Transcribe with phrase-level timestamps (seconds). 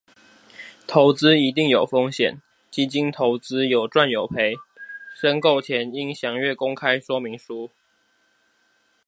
[0.87, 2.39] 投資一定有風險，
[2.71, 4.55] 基金投資有賺有賠，
[5.13, 7.69] 申購前應詳閱公開說明書。